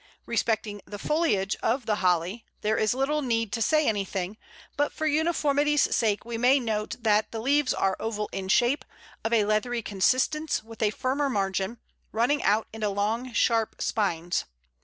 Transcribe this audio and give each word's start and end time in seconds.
Respecting 0.25 0.81
the 0.85 0.97
foliage 0.97 1.55
of 1.61 1.85
the 1.85 1.97
Holly, 1.97 2.43
there 2.61 2.75
is 2.75 2.95
little 2.95 3.21
need 3.21 3.51
to 3.53 3.61
say 3.61 3.87
anything, 3.87 4.35
but 4.75 4.91
for 4.91 5.05
uniformity's 5.05 5.95
sake 5.95 6.25
we 6.25 6.39
may 6.39 6.59
note 6.59 6.95
that 7.03 7.31
the 7.31 7.39
leaves 7.39 7.71
are 7.71 7.95
oval 7.99 8.27
in 8.31 8.47
shape, 8.47 8.83
of 9.23 9.31
a 9.31 9.45
leathery 9.45 9.83
consistence, 9.83 10.63
with 10.63 10.81
a 10.81 10.89
firmer 10.89 11.29
margin, 11.29 11.77
running 12.11 12.41
out 12.41 12.67
into 12.73 12.89
long 12.89 13.31
sharp 13.33 13.79
spines. 13.79 14.45